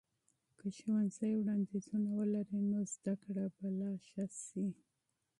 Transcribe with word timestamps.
که 0.57 0.67
ښوونځي 0.77 1.31
وړاندیزونه 1.35 2.09
ولري، 2.19 2.59
نو 2.71 2.79
زده 2.93 3.13
کړه 3.23 3.43
به 3.55 3.67
لا 3.79 3.91
ښه 4.07 4.25
سي. 4.45 4.67